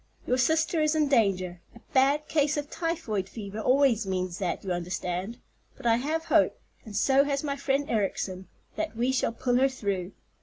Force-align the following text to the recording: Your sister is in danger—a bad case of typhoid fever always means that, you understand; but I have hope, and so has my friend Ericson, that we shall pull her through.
Your 0.25 0.39
sister 0.39 0.81
is 0.81 0.95
in 0.95 1.09
danger—a 1.09 1.81
bad 1.93 2.27
case 2.27 2.57
of 2.57 2.71
typhoid 2.71 3.29
fever 3.29 3.59
always 3.59 4.07
means 4.07 4.39
that, 4.39 4.63
you 4.63 4.71
understand; 4.71 5.37
but 5.77 5.85
I 5.85 5.97
have 5.97 6.25
hope, 6.25 6.59
and 6.83 6.95
so 6.95 7.23
has 7.23 7.43
my 7.43 7.55
friend 7.55 7.87
Ericson, 7.87 8.47
that 8.77 8.97
we 8.97 9.11
shall 9.11 9.31
pull 9.31 9.57
her 9.57 9.69
through. 9.69 10.13